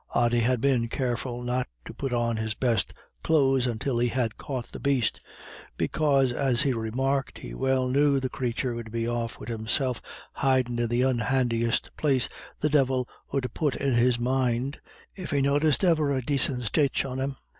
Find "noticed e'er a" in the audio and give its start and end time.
15.39-16.21